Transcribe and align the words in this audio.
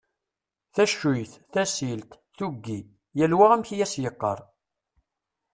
Taccuyt, 0.75 1.31
tasilt, 1.53 2.09
tuggi: 2.37 2.79
yal 3.17 3.35
wa 3.37 3.45
amek 3.51 3.69
i 3.75 3.83
as-yeqqar. 3.85 4.39